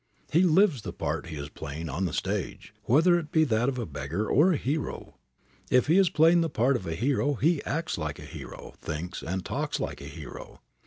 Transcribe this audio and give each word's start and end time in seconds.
He 0.31 0.41
lives 0.41 0.81
the 0.81 0.93
part 0.93 1.27
he 1.27 1.35
is 1.35 1.49
playing 1.49 1.87
on 1.87 2.05
the 2.05 2.11
stage, 2.11 2.73
whether 2.85 3.19
it 3.19 3.31
be 3.31 3.43
that 3.43 3.69
of 3.69 3.77
a 3.77 3.85
beggar 3.85 4.27
or 4.27 4.51
a 4.51 4.57
hero. 4.57 5.19
If 5.69 5.85
he 5.85 5.99
is 5.99 6.09
playing 6.09 6.41
the 6.41 6.49
part 6.49 6.75
of 6.75 6.87
a 6.87 6.95
hero 6.95 7.35
he 7.35 7.63
acts 7.65 7.99
like 7.99 8.17
a 8.17 8.23
hero, 8.23 8.73
thinks 8.81 9.21
and 9.21 9.45
talks 9.45 9.79
like 9.79 10.01
a 10.01 10.05
hero. 10.05 10.59